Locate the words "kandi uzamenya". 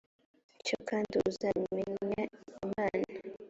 0.89-1.81